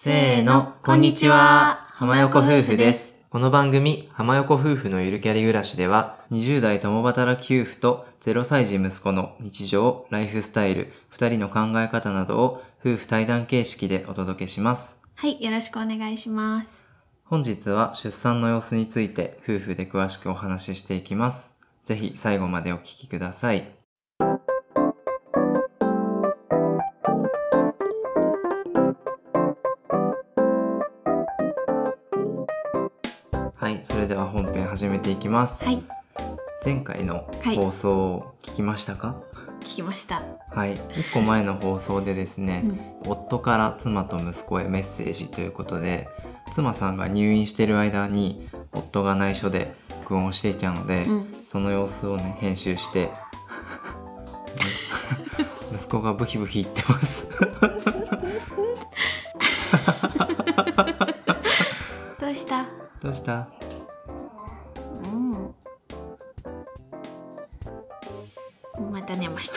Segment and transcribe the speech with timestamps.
[0.00, 1.88] せーの、こんにちは。
[1.88, 3.26] 浜横夫婦です。
[3.30, 15.02] この番組、浜横夫婦のゆるキャリ暮らしでは、20代共働き夫婦と0歳児息子の日常、ライフスタイル、2人の考え方などを夫婦対談形式でお届けします。
[15.16, 16.84] はい、よろしくお願いします。
[17.24, 21.56] 本日は出産の様子について夫婦で詳しくお話ししていきます。
[21.82, 23.77] ぜひ最後までお聞きください。
[33.78, 35.64] はい、それでは本編始めていきます。
[35.64, 35.80] はい、
[36.64, 39.22] 前回のはい放送を聞きましたか？
[39.60, 40.20] 聞きました。
[40.50, 42.64] はい、1個前の放送でですね、
[43.06, 46.08] 夫から妻と息子へメッセージということで
[46.50, 51.34] 妻さんが入院している間に夫が内緒で録音をしていたので、うん。
[51.46, 53.12] その様子をね編集して
[55.72, 57.28] 息子がブヒブヒ言ってます。
[62.18, 62.66] どうした？
[63.00, 63.46] どうした？
[69.08, 69.56] また寝ました。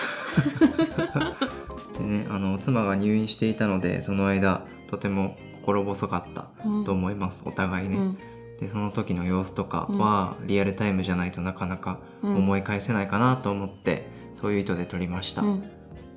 [1.99, 6.85] でねあの妻が入院していたのでその間とても心細かったうん。
[6.85, 8.17] と思います、お互いね、うん、
[8.59, 15.63] でその時の様子とかはリアルタイムじゃないとなかなか思い返せないかなと思って、そういう意図で撮りました、うん。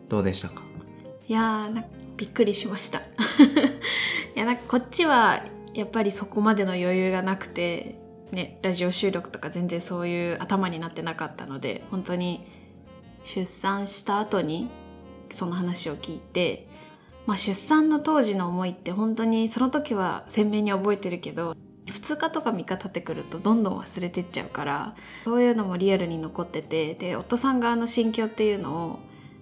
[0.09, 0.63] どうでしたか？
[1.27, 1.85] いやーな
[2.17, 3.01] びっくりしました。
[4.37, 5.43] いやなんかこっちは
[5.75, 7.99] やっぱりそこまでの余裕がなくて、
[8.33, 12.47] ね、ラジオ収録とか全然そういう頭になってなかったので本当に
[13.25, 14.69] 出産した後に
[15.31, 16.69] その話を聞いて、
[17.27, 28.99] まあ、出産の当時の思いって本当にその時は鮮明に覚えてるけど2日とか3日経ってくるとどんどん忘れてっちゃうからそういうのもリアルに残っててで夫さん側の心境っていうのを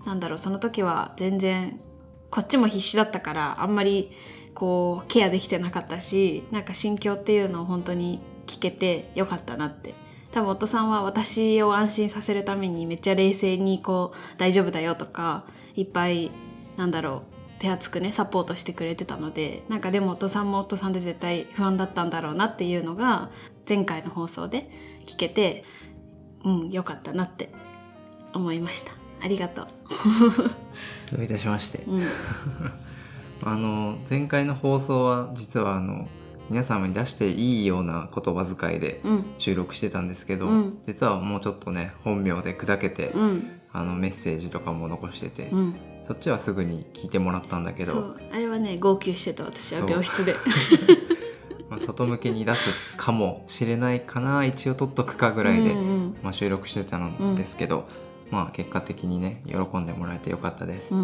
[0.06, 1.78] なんだろうその時は全然
[2.30, 4.12] こっちも必死だったからあんまり
[4.54, 9.94] こうケアできてなかったしなんか心境っていうのを本当に聞けてよかったなって
[10.32, 15.44] 多分夫さんは私を安心させるためにめっちゃ冷静にこう大丈夫だよとか
[15.76, 16.30] いっぱい
[16.76, 17.22] なんだろ
[17.58, 23.30] う手厚くねサポートしてくれてたのでなんかでも夫さんも夫さんで絶対不安だったんだろうなっていうのが
[23.68, 24.68] 前回の放送で
[25.06, 25.64] 聞けて
[26.44, 27.50] うんよかったなって
[28.34, 28.92] 思いました。
[29.22, 29.66] ありがとう、
[31.12, 31.84] どういたしまして。
[31.86, 32.02] うん、
[33.44, 36.08] あの前回の放送は実はあの
[36.52, 39.24] 皆様に出していいような言葉遣いでうん。
[39.38, 40.78] 収録してたんですけど、うん。
[40.84, 43.60] 実はもうちょっとね本名で砕けて、うん。
[43.72, 45.76] あのメッセージとかも残してて、うん。
[46.02, 50.34] そっちはすぐに聞いてもらったんだけどあれはね号泣してた私は病室で。
[51.70, 57.86] まあ、外向けに出すかもしれないかな一応撮っとくかぐらいで、うんうんまあ、収録してたんですけど、
[58.30, 60.94] まあ結果的にね喜んでもらえてよかったです、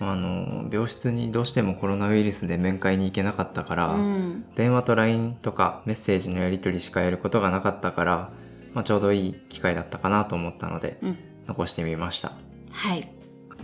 [0.00, 4.44] あ、あの病室にどうしてもコロナウイルスで面会に行けなかったから、うん。
[4.54, 8.30] 電話と LINE とかメッセージのやり取りしかやることがなかったから、
[8.74, 11.18] まあ、ちょうどいい機会だったかなと思ったのでうん。
[11.48, 12.32] 残してみました。
[12.70, 13.10] はい。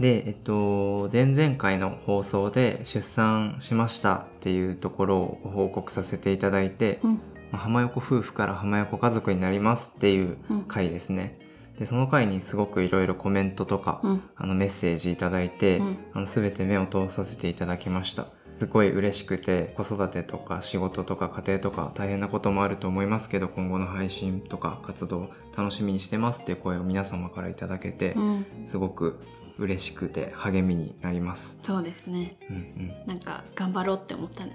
[0.01, 7.13] でえっと前々回の放送で出産しましたっていうところをご報告させていただいて、うん。
[7.53, 11.39] まあ浜横夫婦から浜横家族になりますっていう回ですね、
[11.79, 14.23] でその回にすごくいろいろコメントとか、うん。
[14.37, 15.99] あのメッセージいただいて、うん。
[16.13, 18.27] あの全て目を通させていただきました。
[18.61, 28.47] すごい嬉しくて子育てとか仕事とか家庭とか大変なこともあると思いますけど今後の配信とか活動楽しみにしてますっていう声を皆様からいただけて、うん。
[28.65, 29.19] すごく
[29.59, 32.37] 嬉しくて励みになります、そうですね。
[32.51, 34.53] うんうん、なんか頑張ろうって思ったね。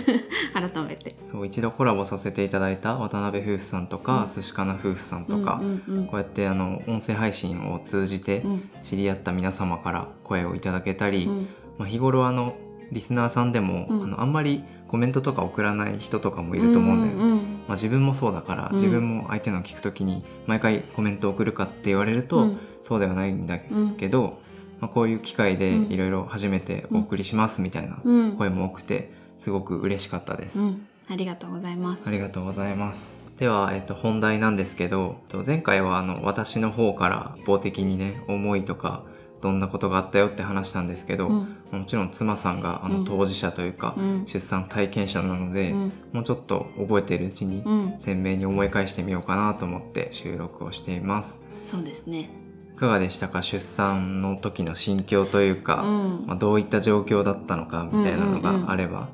[0.52, 1.14] 改めて。
[1.30, 4.34] そう一度コラボさせていただいた渡辺夫婦さんとか、うん。
[4.34, 8.70] 寿司かな夫婦さんとか、うんうんこうやってあの音声配信を通じてうん。
[8.82, 11.48] 知り合った皆様から声をいただけたり、うん。
[11.78, 12.54] まあ、日頃あの
[12.92, 14.02] リスナーさんでも、うん。
[14.04, 18.76] あのあんまりコメントとか送らない人とかもいると思うんだよ、うんうんまあ、自分もそうだから、うん。
[18.76, 22.58] 自分も相手の聞くときに毎回コメント送るかって言われると、うん。
[22.82, 23.96] そうではないんだうん。
[23.96, 24.38] けど、
[24.80, 25.92] まあ、こういう機会でうん。
[25.92, 28.36] いろいろ初めてお送りしますみたいなうん。
[28.36, 30.60] 声も多くてすごく嬉しかったです。
[30.60, 30.86] うん。
[31.08, 32.08] ありがとうございます。
[32.08, 33.24] ありがとうございます。
[33.38, 39.02] では、えっと、本題なんですけど前回はあの私の方から一方的にね思いとか
[39.44, 41.56] どんなことがあったよって話したんですけど、うん。
[41.70, 42.98] もちろん妻さんがあうん。
[43.00, 44.24] の当事者というか、うん。
[44.26, 45.92] 出産体験者なので、うん。
[46.14, 47.94] もうちょっと覚えているうちにうん。
[47.98, 51.38] 鮮明に思い返してみようかなと思って収録をしています。
[51.62, 52.30] そうですね。
[52.74, 53.42] いかがでしたか？
[53.42, 56.26] 出産の時の心境というか、うん。
[56.26, 59.08] まあ、どういった状況だったのかみたいなのがあれば、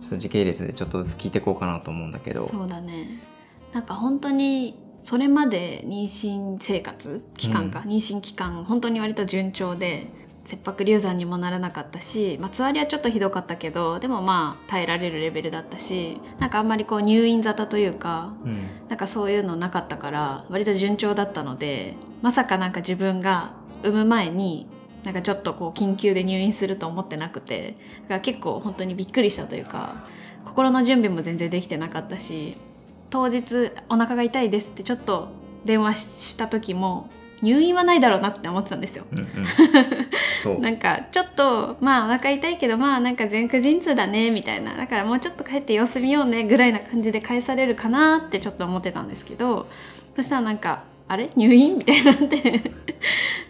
[0.00, 2.46] ちょっと時系列でちょっとずつ聞いていこうかなと思うんだけど。
[2.48, 3.20] そうだね。
[3.72, 10.06] なんか本当にそれまで妊娠生活期間か、妊娠期間本当に割と順調で
[10.44, 18.66] 切迫流産にもならなかったし、まあ、つわりはちょっとひどかったけどでもまあ耐えられるレベルだったしなんかあんまりこう入院沙汰というかうん。
[18.88, 24.66] なんかそういうのなかったから割と順調だったのでまさかなんか自分が産む前に
[25.04, 30.04] なんかちょっとこう緊急で入院すると思ってなくてだから結構本当にびっくりしたというか
[30.44, 32.56] 心の準備も全然できてなかったし
[33.12, 35.28] 当日お腹が痛いですってちょっと
[35.66, 35.96] 電話
[36.30, 37.08] した時も
[37.42, 39.04] 入院はないだろうなって思ってたんですよ。
[39.12, 40.62] うんうん。
[40.62, 44.74] なんかちょっとまあお腹痛いけどまあなんか前駆陣痛だねみたいな。
[44.74, 49.66] だからもうちょっと帰って様子見ようねぐらいな感じで返されるかなってちょっと思ってたんですけど
[50.16, 51.28] そしたらなんかあれ？
[51.36, 51.76] 入院？
[51.76, 52.72] みたいになって。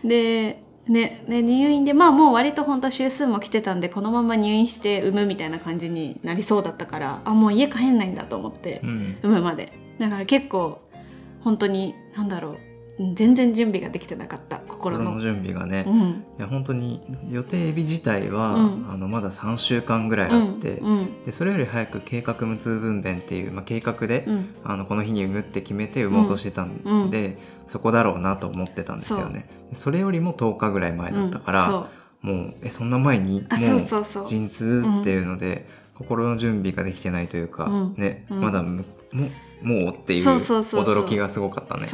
[0.03, 9.17] でねね入院でまあもう割と本当週数も来てたんでこのまま入院して産むみたいな感じになりそうだったからあもう家帰んないんだと思ってうん。
[9.23, 9.73] 産むまで。
[9.99, 10.81] だから結構
[11.40, 12.56] 本当になんだろう
[12.99, 15.19] うん全然準備ができてなかった心の。
[15.20, 16.25] 準備がね、いうん。
[16.38, 17.00] や本当に
[17.31, 18.90] 予定日自体は、うん。
[18.90, 21.23] あのまだ3週間ぐらいあって、うんうん。
[21.25, 24.55] でそれより早く計画無痛分娩っていう、まあ、計画で、うん。
[24.62, 27.38] あのこの日に産むって決めて産もうとしてたんで、
[27.72, 29.48] そこだろうなと思ってたんですよね。
[29.70, 31.84] でそれよりも10日ぐらい前だったから、うん
[32.22, 34.28] もうえそんな前にもそうそうう。
[34.28, 37.94] 陣痛っていうので、心の準備ができてないというか、うん。
[37.96, 38.40] ね、うん。
[38.40, 39.28] まだむも
[39.60, 41.88] もうっていう驚きがすごかったね。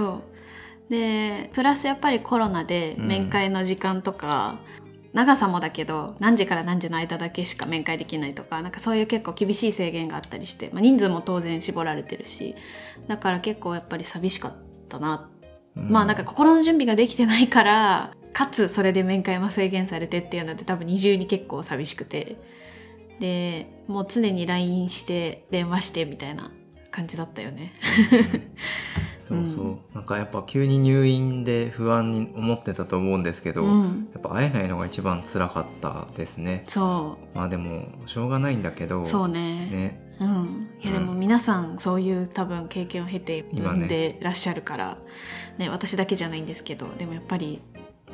[0.90, 3.06] でプラスやっぱりコロナでうん。
[3.06, 4.58] 面会の時間とか、
[5.14, 12.54] 長さもだけど何時から何時の間だけしか面会できないとかなんかそういう結構厳しい制限があったりして、まあ、人数も当然絞られてるし
[13.06, 14.52] だから結構やっぱり寂しかっ
[14.88, 15.30] たな、
[15.78, 15.90] うん。
[15.90, 22.36] まあなんか心の準備ができてないからかつそれで面会も制限されてっていうので多分二重に結構寂しくて。
[23.20, 26.50] でもう常に LINE して電話してみたいな
[26.90, 27.72] 感じだったよね。
[29.20, 36.64] そうそう、なんかやっぱ急に入院で不安に思ってたと思うんですけど、うん、やっぱ会えないのが一番辛かったですね。
[36.66, 39.66] そまあでもしょうがないんだけどうそうね。
[39.66, 44.99] ねうん、いやでも皆さんそういう多分経験を経て今でらっしゃるから、
[45.59, 47.61] ね私だけじゃないんですけどでもやっぱり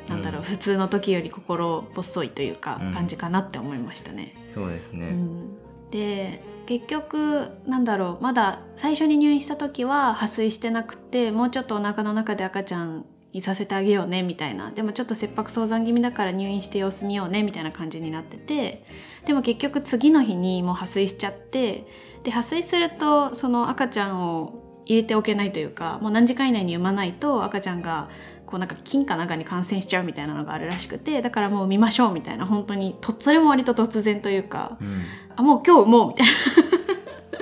[0.07, 0.45] なんだろう、うん。
[0.45, 2.93] 普通の時より心細いというかうん。
[2.93, 4.33] 感じかなって思いましたね。
[4.53, 5.57] そうですね、うん。
[5.91, 14.71] で結局なんだろうまだ最初に入院した時は破水してなくてもうちょっとお腹の中で赤ちゃんいさせてあげようねみたいな。
[14.71, 18.85] でもちょっと切迫早産気味だから入院して様子見ようねみたいな感じになってて
[19.25, 21.85] でも結局次の日にもう破水しちゃって
[22.23, 28.09] で破水するとその赤ちゃんを入れておけないというかもう何時間以内に産まないと赤ちゃんが
[28.45, 35.01] こうなんか菌かなんかに感染しちゃうみたいなのがあるらしくてだからもう見ましょうみたいな本当にとそれも割と突然というかうん、
[35.35, 36.27] あもう今日産もうみたい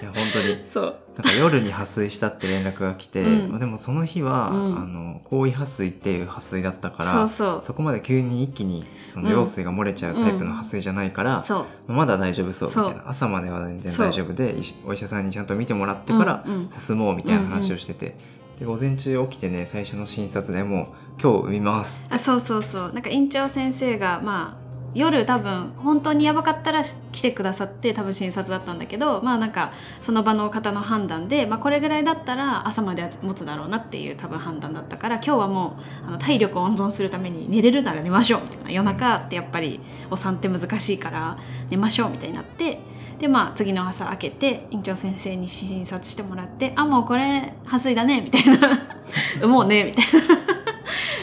[0.03, 0.49] いや本当に。
[0.49, 0.95] な そう。
[1.15, 3.51] なんか夜に破水したって連絡が来て、うん。
[3.51, 4.77] まあでもその日は、うん。
[4.77, 7.75] あの行為破水っていう破水だったからそうそう。
[7.75, 11.91] こまで急に一気にその羊水が漏れちゃうタイプの破水じゃないから、そう。
[11.91, 13.09] まだ大丈夫そうみたいな。
[13.09, 14.55] 朝までは全然大丈夫で
[14.85, 16.69] お医者さんにちゃんと見てもらってからうんうん。
[16.69, 18.17] 進もうみたいな話をしてて、
[18.59, 22.93] で午前中起きてね最初の診察でもう今日産みますあそうそうそう。
[22.93, 24.62] なんか院長先生がまあ
[24.95, 39.79] 夜多分本当にやばかったら来てくださって多分診察だったんだけどまあなんかその場の方の判断で、まあ、これぐらいだったら朝まで持つだろうなっていう多分判断だったから今日はもうあの体力を温存するために寝れるなら寝ましょうみたいな夜中ってやっぱり
[40.11, 41.37] お産って難しいから
[41.69, 42.79] 寝ましょうみたいになって
[43.19, 48.69] でまあ次の朝開けて院長先生に診察してもらって「あもうこれ破水だね」みたいな
[49.39, 50.19] 「産もうね」みたいな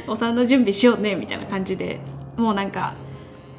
[0.09, 2.01] お産の準備しようねみたいな感じで
[2.37, 2.95] もうなんか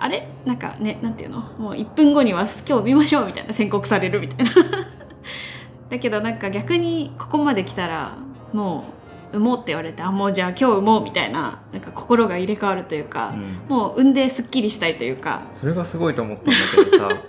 [0.02, 0.28] あれ？
[0.46, 1.42] なんかねなんていうの？
[1.58, 4.52] もう1分後には今日見ましょうみたいな宣告されるみたいな。
[5.90, 8.16] だけどなんか逆にここまで来たら
[8.54, 8.86] も
[9.34, 13.76] う産もうって言われてあもうじゃあ今日産もうみたいななんか心が入れ替わるというか、うん。
[13.76, 15.44] もう産んですっきりしたいというか。
[15.54, 16.52] それがすごいと思ってんだ
[16.86, 17.10] けどさ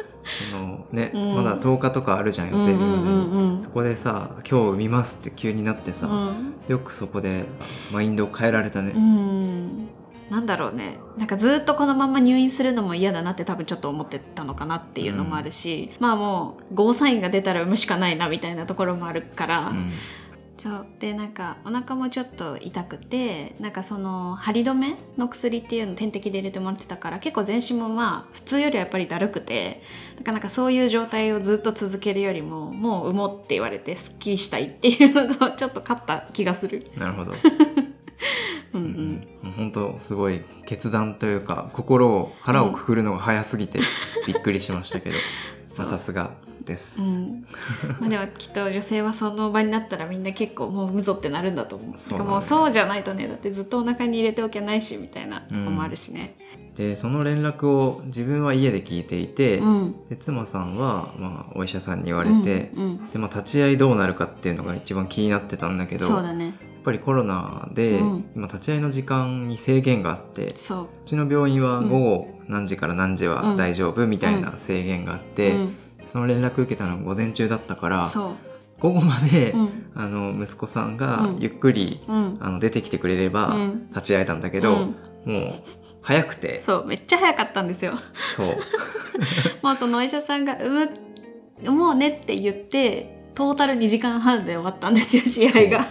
[0.51, 1.35] そのね、うん。
[1.35, 3.63] まだ10日とかあるじゃん予定日までに、うんうん。
[3.63, 6.55] そこでさ「今日産みます」って急になってさ、うん。
[6.69, 7.47] よくそこで
[7.93, 9.89] マインドを変えられたね、うん
[10.33, 10.97] なんだろうね。
[11.19, 19.91] なんかずっとこのまま入院するのも嫌だなって多分ちょっと思ってたのかなっていうのもあるし、まあもうゴーサインが出たら産むしかないなみたいなところもあるから、うん。
[20.57, 20.87] そう。
[21.01, 29.83] でなんかお腹もちょっと痛くてなんかその張り止めの薬っていうの点滴で入れてもらってたから結構全身もまあ普通よりはやっぱりだるくて
[30.17, 36.85] なかなかそういう状態をずっと続けるよりももう産もうって言われてすっきりしたいっていうのがちょっと勝った気がする。
[36.97, 37.35] なるほど、
[38.75, 38.85] うんう
[39.45, 39.53] うん。
[39.53, 43.81] 本当すごい決断というか心を腹をくくるのが早すぎて
[44.27, 45.17] びっくりしましたけど、
[45.69, 45.79] そう。
[45.79, 46.33] まあさすが
[46.65, 47.47] です、うん、
[48.01, 51.99] まあでもきっと女性はその場になったらみんな結構もうむぞってなるんだと思う。
[51.99, 53.29] そうもうそうじゃないとね。
[53.29, 56.37] だってずっとお腹に入れておけないしみたいなとこもあるしね。
[56.77, 63.11] でその連絡を自分は家で聞いていて、うん、で妻さんは、まあ、お医者さんに言われて、うんうん。
[63.11, 66.51] でまあ、立ち会いどうなるかっていうのが一番気になってたんだけどやそうだね。
[66.51, 68.25] っぱりコロナで、うん。
[68.35, 70.55] 今立ち会いの時間に制限があってう。
[70.55, 71.89] ちの病院はうん。
[71.89, 75.77] 午後何時から何時は大丈夫みたいな制限があって、うん。
[76.05, 78.09] その連絡受けたのが午前中だったから
[78.81, 79.91] 午後まで、うん。
[79.95, 81.37] あの息子さんがうん。
[81.39, 82.39] ゆっくり、うん。
[82.41, 83.89] あの出てきてくれればうん。
[83.91, 85.33] 立ち会えたんだけど、うん。
[85.33, 85.53] もう
[86.03, 86.61] 早くて。
[86.61, 86.87] そう。
[86.87, 87.95] めっちゃ早かったんですよ。
[88.37, 88.57] そう。
[89.63, 90.91] もうそのお医者さんが「産む
[91.63, 95.87] 産もうね」って言ってトータル2時間半で終わったんですよ試合が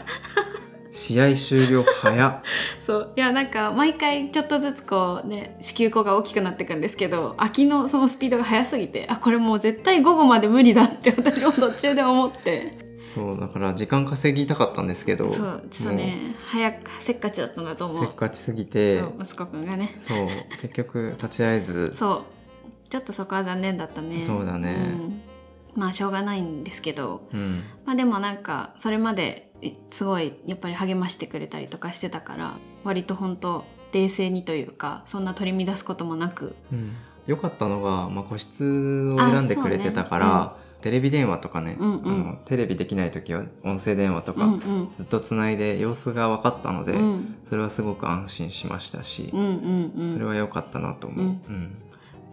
[0.92, 2.42] 試合終了早っ。
[2.82, 3.14] そう。
[3.16, 12.92] いやなんか毎回ちょっとずつこうね子宮口が大きくなっていくんですけど秋のそのスピードが速すぎてあこれもう絶対午後まで無理だって私も途中で思って。
[13.16, 18.06] そうだから時間稼ぎたかったんですけどそうちょっとね早くせっかちだったんだと思う。
[18.06, 19.00] せっかちすぎて。
[19.00, 19.94] そう息子くんがね。
[19.98, 20.28] そう
[20.62, 21.94] 結局立ち会えず。
[21.96, 22.90] そう。
[22.90, 24.22] ちょっとそこは残念だったね。
[24.22, 24.74] そうだね。
[24.74, 25.22] ん。
[25.76, 27.28] まあしょうがないんですけど。
[27.34, 27.64] うん。
[27.86, 29.51] まあでもなんかそれまでえ
[29.90, 36.56] すごいやっぱり励ましてくれたりとかしてたから割と本当冷静にというかそんな取り乱すこともなく。
[36.72, 36.94] うん、
[37.28, 42.14] よかったのが、まあ、個室を選んでくれてたから、あそうテレビ電話とかね、うんうん。
[42.14, 44.92] あのテレビできない時は音声電話とか、うんうん。
[44.96, 47.36] ずっとつないで様子が分かったので、うん。
[47.46, 50.10] それはすごく安心しましたしう、んうんうん。
[50.10, 51.20] それは良かったなと思う。
[51.20, 51.78] ううんん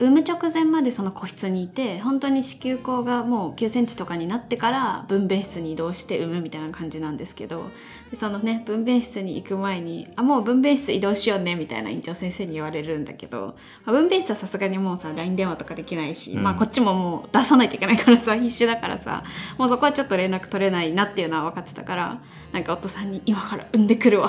[0.01, 7.71] 産む直前までその個室にいて本当に子宮口がもう9センチとかになってから分娩室に移動して産むみたいな感じなんですけど
[8.11, 16.43] でそのね分娩室に行く前に「あもう分娩室移動しようね」みたいな院長先生に言われるんだけど、まあ、分娩室はさすがにもうさ LINE 電話とかできないし、うん。
[16.45, 19.25] まあこっちももう出さないといけないからさ必死だからさ
[19.59, 22.21] もうそこはちょっと連絡取れないなっていうのは分かってたから
[22.53, 24.29] なんか夫さんに「今から産んでくるわ」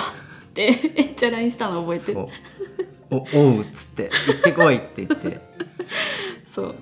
[0.49, 2.27] ってめっちゃ LINE したの覚えてる
[3.11, 5.41] おおうっつって「行ってこい」って言って、
[6.45, 6.75] そう。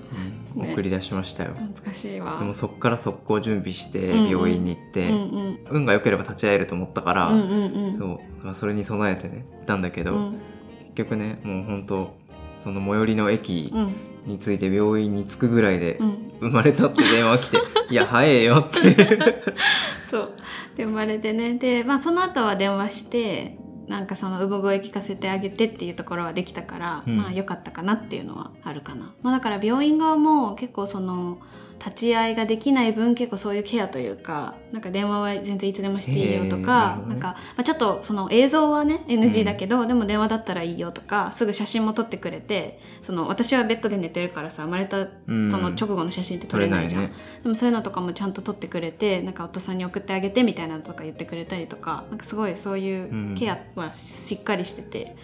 [0.55, 0.73] うんね。
[0.73, 1.51] 送り出しましたよ。
[1.59, 2.37] 難しいわ。
[2.39, 5.59] でもそっから速攻準備して病院に行って、うんうん。
[5.69, 7.97] 運が良ければ立ち会えると思ったから、うんうんうん。
[7.97, 10.31] そうだからそれに備えてね行ったんだけど、うん。
[10.79, 12.15] 結局ねもう本当
[12.61, 13.95] その最寄りの駅うん。
[14.25, 16.31] に着いて病院に着くぐらいでうん。
[16.39, 17.57] 生まれたって電話来て
[17.89, 19.19] 「いや早えよ」って。
[20.09, 20.33] そう。
[20.75, 21.55] で生まれてね。
[21.55, 23.57] で、まあ、その後は電話して
[23.87, 27.17] なんかその産声聞かせてあげてっていうところはできたから、うん。
[27.17, 31.39] まあ良かったかなっていうのはあるかな、まあ、だから病院側も結構その
[31.87, 45.51] 立ち会いができない分結構そういうケアというかなんか電話は全然いつでもしていいよとか、なんか、まあ、ちょっとその映像はね NG だけど、でも電話だったらいいよとかすぐ写真も撮ってくれてその私はベッドで寝てるからさ生まれたうん。
[45.51, 47.41] その直後の写真って撮取れなじゃん、れないいね。
[47.43, 55.15] でもそういうのとかもちゃんと撮ってくれてなんか夫さんに送ってあげてみたいなのとか言ってくれたりとかなんかすごいそういうケアはしっかりしてて、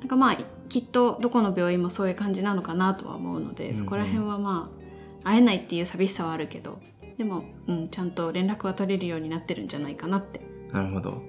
[0.00, 0.36] なんかまあ
[0.68, 3.74] きっとどこの病院もそういう感じなのかなとは思うので、うん。
[3.74, 4.83] そこら辺はまあ
[5.24, 6.78] 会えないっていう寂しさはあるけど
[7.18, 10.40] でも、うん、ちゃんと連絡は取れるようになってるんじゃないかなって。
[10.72, 11.22] なるほど。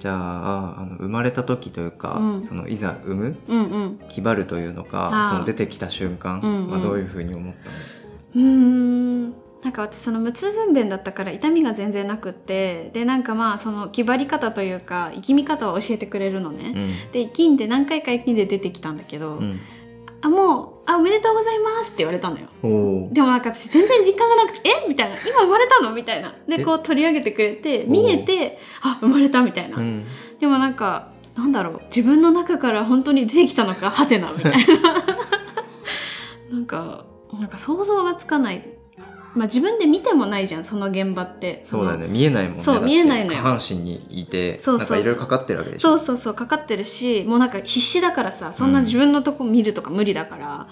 [0.00, 2.44] じゃああの生まれた時というか、うん。
[2.44, 4.00] そのいざ産むうんうん。
[4.08, 6.70] 気張るというのかその出てきた瞬間うんうん。
[6.70, 9.48] はどういうふうに思ったの、うーん。
[9.62, 16.74] なんか私その無痛分娩だったから痛みが全然なくってでなんかまあその気張り方というか生きみ方を教えてくれるのね、
[17.12, 19.60] で生きんで何回か生きんで出てきたんだけど、うん、うん、
[20.20, 22.48] あもうあおめでとうございますって言われたのよ。
[23.12, 24.88] でもなんか私全然実感がなくてえ？
[24.88, 25.16] みたいな。
[25.16, 25.92] 今生まれたの？
[25.92, 26.34] みたいな。
[26.48, 26.64] でえ？
[26.64, 30.04] こう取り上げてくれて見えてあ生まれたみたいな、うん、
[30.40, 31.82] でもなんかなんだろう。
[31.94, 33.90] 自分の中から本当に出てきたのか？
[33.90, 34.58] はてなみたいな。
[36.50, 37.04] なんか
[37.38, 38.77] なんか想像がつかない
[39.34, 41.62] まあ自分で見てもないじゃんその現場って。
[41.64, 42.06] そうだよね。
[42.06, 42.62] ね見えないもんね。
[42.62, 43.38] そう見えないのよ。
[43.38, 44.86] 下半身にいてそうそう。
[44.86, 45.88] そうなんかいろいろかかってるわけでしょ。
[45.88, 50.68] そうそうそうかかってるしもうなんか必死だからさそんな自分のとこ見るとか無理だから、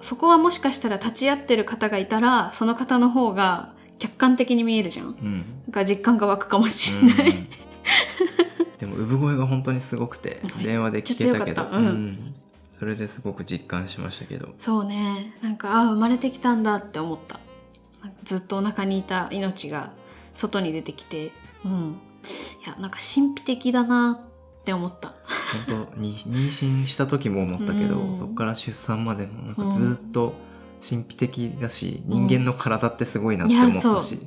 [0.00, 5.06] そこはもしかしたら立ち会ってる方がいたらその方の方が客観的に見えるじゃん。
[5.06, 5.44] うん。
[5.66, 7.48] なんか実感が湧くかもしれない、うん。
[8.78, 11.66] でも産声が本当にすごくて電話で聞けたけど。
[11.70, 11.86] うん。
[12.08, 12.34] ん。
[12.72, 14.48] それですごく実感しましたけど。
[14.58, 15.34] そうね。
[15.42, 17.38] なんかあ生まれてきたんだって思った
[18.22, 19.90] ずっとお腹にいた命が
[20.34, 21.32] 外に出てきて
[21.64, 22.00] うん。
[22.64, 24.20] いやなんか神秘的だな
[24.60, 25.14] って思った。
[25.68, 28.16] 本当に妊娠した時も思ったけど、うん。
[28.16, 30.34] そこから出産までもなんかずっと
[30.86, 34.20] 神秘的だし、人間の体ってすごいなって思ったし、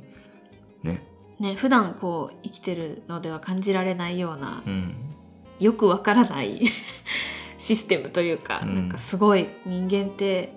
[0.82, 1.06] ね。
[1.38, 4.94] ね普段こう生きてるのでは感じられないようなうん。
[5.60, 6.62] よくわからない
[7.58, 8.74] システムというか、うん。
[8.74, 10.52] なんかすごい人間って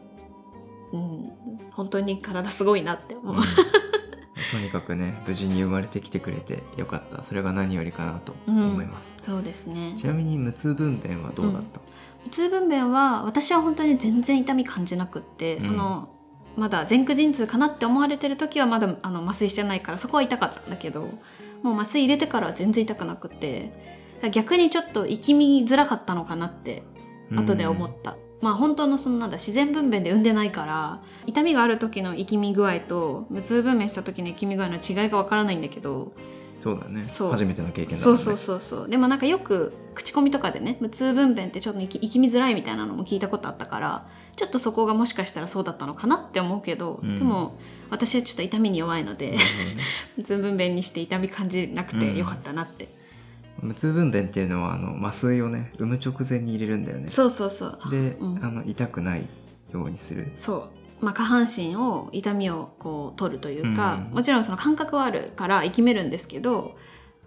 [0.92, 1.32] うん、
[1.72, 3.44] 本当に体すごいなって思う、うん。
[3.44, 7.24] とにかくね無事に生まれてきてくれてよかった。
[7.24, 9.96] それが何よりかなと思います、そうですね。
[9.98, 11.82] ちなみに無痛分娩はどうだった、
[12.24, 15.62] 無痛分娩は私は本当に全然痛み感じなくって、うん。
[15.62, 16.10] その
[16.56, 21.02] まだ前駆陣痛かなって思われてる時はまだあの麻酔してないからそこは痛かったんだけど
[21.62, 23.72] もう麻酔入れてからは全然痛くなくって
[24.32, 26.82] 逆にちょっと生きみづらかったのかなって
[27.36, 36.14] 後で思った、まあ本当のそのなんだ自然分娩で産んでないから痛みがある時の生きみ具合と無痛分娩した時の生きみ具合の違いがわからないんだけど
[36.60, 37.04] そうだね。
[37.04, 37.32] そう。
[37.32, 38.18] 初めての経験だもね。
[38.18, 38.90] そうんそうそうそう。
[38.90, 47.20] でもなんかよく口コミとかでね無痛分娩ってちょっと生き生きみづらいみたいなのも聞いたことあったからちょっとそこがもしかしたらそうだったのかなって思うけど、うん。
[47.20, 47.58] でも
[47.90, 49.84] 私はちょっと痛みに弱いのでなるほどね。
[50.18, 52.90] 無痛分娩にして痛み感じなくてよかったなって、
[53.62, 57.10] 無痛分娩っていうのはあの麻酔をね産む直前に入れるんだよね。
[57.10, 57.80] そうそうそう。
[57.90, 58.44] で、うん。
[58.44, 59.28] あの痛くない
[59.74, 60.32] ようにする。
[60.36, 60.70] そ
[61.02, 64.16] う、まあ、下半身を痛みをこう取るというか、うん。
[64.16, 66.76] もちろんその感覚はあるから生きめるんですけど、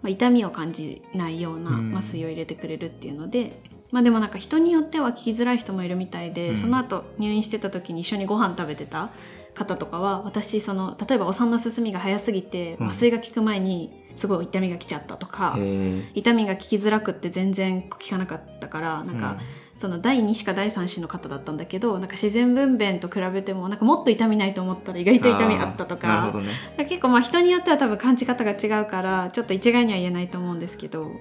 [0.01, 1.95] まあ、痛みを感じないようなうん。
[1.95, 3.61] 麻酔を入れてくれるっていうので、
[3.91, 6.55] まあでもなんか人によっては聞きづらい人もいるみたいで、うん。
[6.55, 9.09] その後入院してた時に一緒にご飯食べてた
[9.53, 12.87] 方とかは私その例えばお産の進みが早すぎてうん。
[12.87, 19.39] 麻酔が効く前にすごい痛みが来ちゃったとか、へ痛みが効きづらくって全然効かなかったからなんか、
[19.75, 26.33] その第2子か第3子の方だったんだけどなんか自然分娩と比べてもなんかもっと痛みないと思ったら意外と痛みあったとかね。
[26.33, 31.11] だから結構まあ人によっては多分感じ方が違うからちょっと一概には言えないと思うんですけど、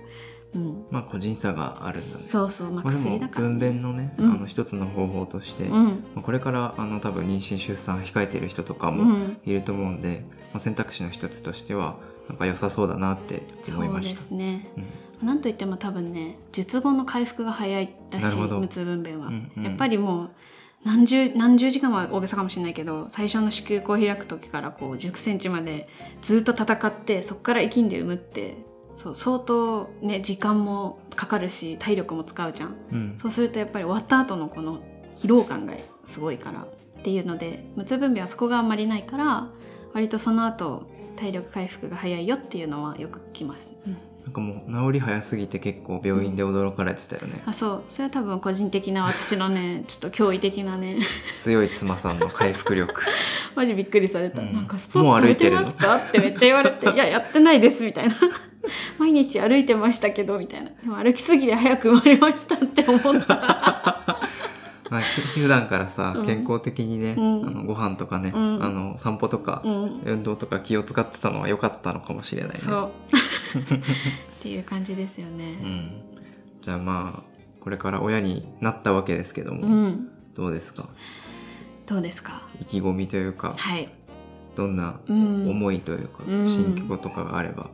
[0.54, 2.00] うん、まあ個人差があるんだね。
[2.00, 4.30] そうそうまあ薬だから、分娩のね、うん。
[4.32, 5.72] あの一つの方法として、うん。
[5.72, 11.96] まあこれからあの多分妊娠出産控えている人とかもうん、いると思うんで、まあ、選択肢の一つとしては
[12.28, 14.20] なんか良さそうだなって思いました。
[14.20, 14.68] すね。
[15.22, 15.26] うん。
[15.26, 19.62] なんといっても多分ね術後の回復が早いらしい無痛分娩は、うんうん。
[19.62, 20.30] やっぱりもう
[20.84, 25.88] 何十何十時間は大げさかもしれないけど最初の子宮口を開く時からこう1 0センチまで
[26.22, 28.56] ずっと戦ってそこから生きんで産むって
[29.02, 32.76] そう相当ね時間もかかるし体力も使うじゃん。
[32.92, 33.14] うん。
[33.16, 34.80] そうするとやっぱり終わった後のこの
[35.16, 35.72] 疲労感が
[36.04, 39.48] すごいからっていうので無痛分娩はそこがあんまりないから
[39.94, 40.86] 割とその後
[41.16, 43.96] 体力回復が早いよっていうのはよく聞きます、うん。
[44.24, 47.82] なんかもう治り早すぎて結構病院で驚かれてたよね、あそう。
[47.88, 50.98] それは多分個人的な私のね ちょっと驚異的なね。
[51.38, 53.02] 強い妻さんの回復力。
[53.56, 54.52] マジびっくりされた、うん。
[54.52, 55.96] なんかスポーツされてますか？
[55.96, 58.14] ってめっちゃ言われて「いややってないです」みたいな
[58.98, 60.70] 毎日歩いてましたけどみたいな。
[60.70, 63.36] でも歩きすぎて早く生まれましたって思った。
[64.90, 66.26] まあ、ふ普段からさ、うん。
[66.26, 67.46] 健康的にね、うん。
[67.46, 68.62] あのご飯とかね、うん。
[68.62, 70.00] あの散歩とか、うん。
[70.04, 72.58] 運動とか気を使ってたのは良かったのかもしれないね。
[72.58, 72.90] そう。
[73.54, 75.58] っていう感じですよね。
[75.62, 75.90] うん、
[76.62, 77.22] じゃあまあ
[77.60, 80.08] これから親になったわけですけども、うん。
[80.34, 80.88] どうですか？
[81.86, 82.42] どうですか？
[82.60, 83.88] 意気込みというかはい。
[84.56, 85.48] どんなうん。
[85.48, 86.46] 思いというか、うん。
[86.46, 87.70] 心境とかがあれば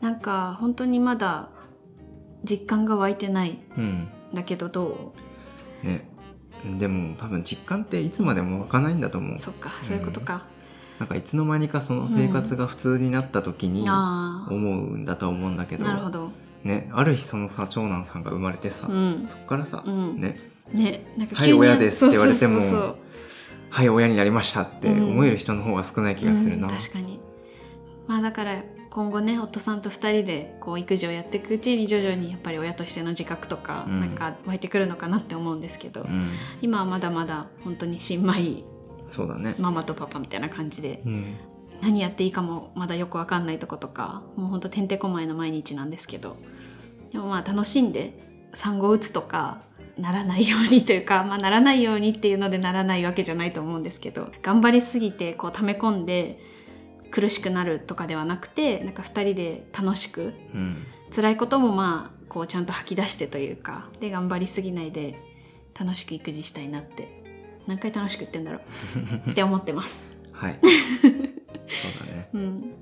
[0.00, 1.48] なんか本当にまだ
[2.44, 4.08] 実感が湧いてないんうん。
[4.34, 5.14] だけどど
[5.82, 6.08] ね。
[6.78, 9.36] でも多分実感っていつまでも湧かないんだと思う。
[9.36, 10.44] うそっかそういうことか、
[10.98, 16.30] なんかいつの間にかその生活が普通になった時にあ思うんだと思うんだけあど,、なるほど。
[16.64, 19.24] ね、ある日そのさ長男さんが生まれてさ、うん。
[19.28, 20.20] そっからさ、うん。
[20.20, 20.36] ね。
[20.72, 22.96] ねなんかはい親ですって言われても
[23.70, 27.20] はい親になりましたって思える人の方が少ない気がするな、うん確かに。
[28.06, 28.62] まあだから
[28.98, 34.00] 今後ね夫さんと2人でこう育児をやっていくうちに徐々にやっぱり親としての自覚とか、うん。
[34.00, 36.32] なんか湧いてくるのかなって思うんですけど、うん、
[36.62, 38.64] 今はまだまだ本当に新米
[39.06, 41.36] そうだね、ママとパパみたいな感じでうん、
[41.80, 46.36] 何やっていいかもまだよく分かんないとことかもうほんとてんてこまいの毎日なんですけど
[47.12, 48.18] でもまあ楽しんで
[48.52, 49.62] 産後うつとか
[49.96, 56.38] ならないようにというか、 まあ、ならないようにっていうのでならないわけじゃないと思うんですけど頑張りすぎてこう溜め込んで
[57.10, 60.76] 苦しくなるとかではなくてなんか2人で楽しくうん、
[61.14, 65.18] 辛いこともまあこうちゃんと吐き出してというかで頑張りすぎないで
[65.78, 67.28] 楽しく育児したいなって。
[67.68, 68.60] 何回楽しく言ってんだろ
[69.26, 69.30] う。
[69.30, 70.06] って思ってます。
[70.32, 70.58] はい。
[71.02, 71.12] そう
[72.08, 72.28] だね。
[72.32, 72.72] うん、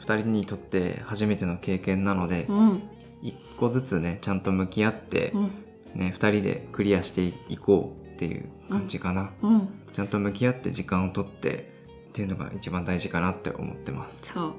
[0.00, 2.82] 2人にとって初めての経験なのでうん。
[3.22, 5.50] 一個ずつねちゃんと向き合って、うん。
[5.94, 9.68] ね、2人でクリアしていこうっていう感じかな、うん。
[9.94, 11.72] ちゃんと向き合って時間をとって
[12.18, 14.32] っていうのが一番大事かなって思ってます。
[14.32, 14.54] そう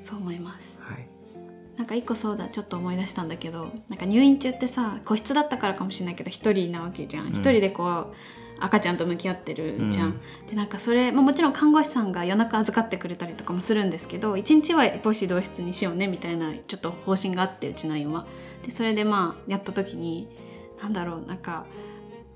[0.00, 0.80] そう思います。
[0.80, 1.06] はい。
[1.76, 7.26] なんか一個そうだちょっと思い出したんだけどなんか入院中ってさ個室だったからかもしれないけど一人なわけじゃん。
[7.26, 7.28] ん。
[7.30, 8.14] 一、人でこう
[8.58, 18.26] 赤ちゃんと向き合ってるじゃん、うんでなんかそれ、まあ、もちろん看護師さんが夜中預かってくれたりとかもするんですけど一日は母子同室にしようねみたいなちょっと方針があってうちの院は。
[18.64, 20.28] でそれでまあやった時に
[20.82, 21.66] なんだろうなんか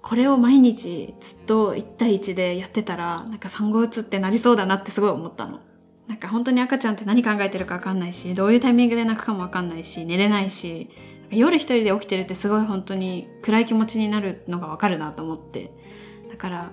[0.02, 5.60] これを毎日ずっと1対1でやってたらなんか産後うつってなりそうだなってすごい思ったの。
[6.06, 10.88] なんか本当に赤ちゃんって何考えてるか分かんないしどういうタイミングで泣くかも分かんないし寝れないし
[11.30, 15.70] 夜一人で起きてるってすごい本当に暗い気持ちになるのが分かるなと思って
[16.30, 16.70] だから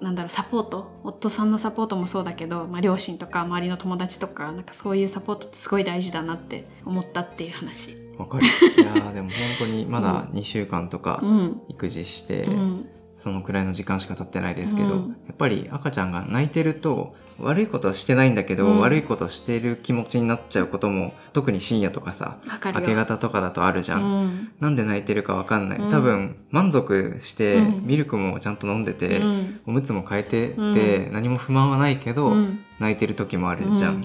[0.00, 8.05] なんだろうサポート夫さんのサポートもそうだけど、まあ、両親とか周りの友達とかなんかそういうサポートってすごい大事だなって思ったっていう話。
[8.18, 8.44] わかる。
[8.82, 11.60] いやーでも本当にまだ2週間とかうん。
[11.68, 15.08] 育児して、うんそのくらいの時間しか経ってないですけど、うん。
[15.26, 18.80] やっぱり赤ちゃんが泣いてると悪いことはしてないんだけど、うん。
[18.80, 22.38] 悪いことしてる気持ちになっちゃうことも特に深夜とかさ
[22.74, 24.48] 明け方とかだとあるじゃん、うん。
[24.60, 25.90] なんで泣いてるかわかんない、うん。
[25.90, 27.86] 多分満足して、うん。
[27.86, 29.60] ミルクもちゃんと飲んでて、うん。
[29.66, 32.60] おむつも変えてて、何も不満はないけど、うん。
[32.78, 34.02] 泣いてる時もあるじゃん、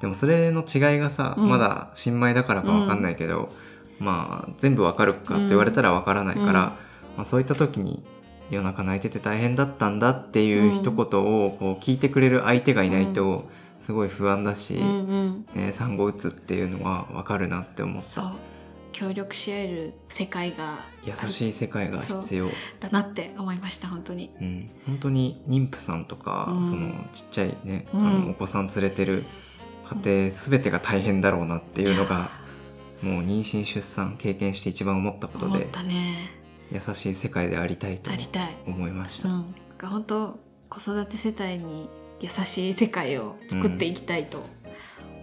[0.00, 1.48] でもそれの違いがさ、うん。
[1.50, 3.50] まだ新米だからかわかんないけど、
[3.98, 6.52] まあ全部わかるかって言われたらわからないから、うん。
[6.52, 6.76] ま
[7.18, 8.02] あ、そういった時に
[8.50, 15.46] 夜中泣いてて大変だったんだっていう一言をこう聞いてくれる相手がいないとすごい不安だし、うんうん。
[15.54, 18.24] ね、産後うつっていうのはわかるなって思っそう。
[18.24, 18.32] た
[18.92, 20.78] 協力し合える世界が。
[21.04, 22.48] 優しい世界が必要。
[22.80, 24.30] だなって思いました本当に。
[24.40, 26.66] うん、本当に妊婦さんとか、うん。
[26.66, 28.06] そのちっちゃいね、うん。
[28.06, 29.24] あのお子さん連れてる
[30.02, 32.30] 家庭全てが大変だろうなっていうのが
[33.02, 35.56] もう妊娠出産経験して一番思ったことで。
[35.56, 36.33] 思ったね
[36.74, 38.10] 優しい世界でありたいと
[38.66, 39.28] 思いました。
[39.28, 39.34] うん。
[39.34, 41.88] なんか本当子育て世帯に
[42.20, 44.42] 優しい世界を作っていきたいと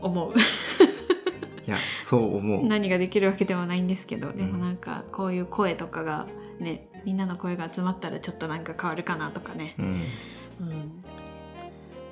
[0.01, 0.33] 思う、
[1.67, 2.65] いやそう思う。
[2.65, 6.27] 何ができるわけではないんですけどでもなんかこういう声とかが
[6.59, 9.85] ねみんなの声が集まったらちょっとなんか変わるかなとかね、うん。
[9.85, 11.03] うん、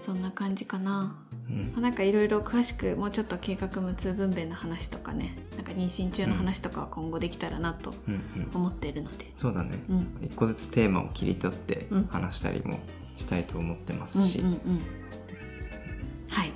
[0.09, 1.15] そんな感じかな。
[1.47, 1.71] うん。
[1.73, 12.03] まあなんかいろいろ詳しくもうちょっと計画無痛分娩の話とかねなんか妊娠中の話とかは今後できたらなとうんうん、思っているので、そうだね、うん、一個ずつテーマを切り取ってうん。
[12.05, 12.79] 話したりも
[13.17, 14.59] したいと思ってますし、うんうんうん。
[16.31, 16.53] はい。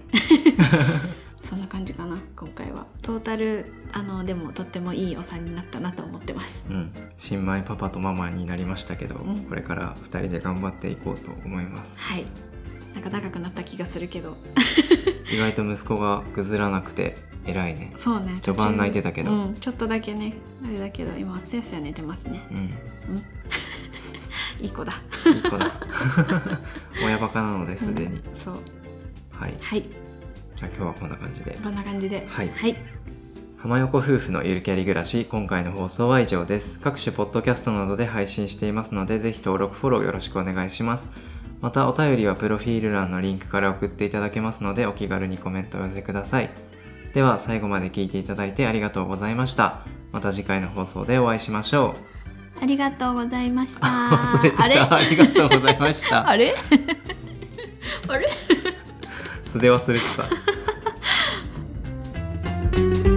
[1.43, 2.87] そんな感じかな今回は。
[3.03, 6.67] トータルあのでもとってもいいお産になったなと思ってます。
[6.71, 9.41] うん、新米パパとママになりましたけど、うん。
[9.41, 11.99] これから2人で頑張っていこうと思います。
[11.99, 12.25] はい
[12.93, 14.37] なんか長くなった気がするけど。
[15.31, 17.91] 意外と息子がぐずらなくて偉いね。
[17.95, 18.39] そうね。
[18.41, 19.31] 序盤泣いてたけど。
[19.31, 20.35] うん、ちょっとだけね。
[20.63, 22.45] あれだけど今すやすや寝てますね。
[22.51, 22.57] うん。
[22.57, 23.25] うん。
[24.63, 24.93] いい子だ。
[25.25, 25.73] いい子だ。
[27.03, 28.59] 親バカなのですでに、そう。
[29.31, 29.53] はい。
[29.59, 29.81] はい。
[30.55, 31.57] じゃあ今日はこんな感じで。
[31.63, 32.25] こんな感じで。
[32.29, 32.49] はい。
[32.49, 32.77] はい、
[33.57, 36.79] 浜横夫婦のゆるキャリ暮らし今回の放送は以上です。
[36.79, 41.11] 各種ポッドキャストなどで配信していますのでぜひ登録フォローよろしくお願いします
[41.63, 46.49] またお便りはプロフィール欄のリンクから送っていただけますのでお気軽にコメントを寄せください。
[47.13, 49.79] では最後まで聞いていただいてありがとうございました。
[50.11, 51.95] また次回の放送でお会いしましょ
[52.59, 52.61] う。
[52.61, 53.87] ありがとうございました。
[53.87, 54.93] 忘れてた。
[54.93, 56.27] ありがとうございました。
[56.29, 56.53] あれ？
[58.09, 58.29] あれ？
[59.41, 60.05] 素で忘れて
[63.07, 63.12] た。